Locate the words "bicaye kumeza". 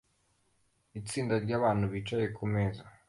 1.93-2.83